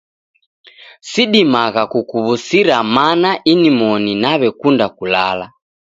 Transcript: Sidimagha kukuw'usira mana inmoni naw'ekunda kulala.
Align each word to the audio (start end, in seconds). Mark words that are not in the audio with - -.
Sidimagha 1.09 1.83
kukuw'usira 1.91 2.77
mana 2.95 3.29
inmoni 3.53 4.11
naw'ekunda 4.23 4.85
kulala. 4.97 5.45